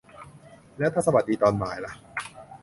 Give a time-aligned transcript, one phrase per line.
[0.77, 1.93] แล้วถ้าสวัสดีตอนบ่ายล่ะ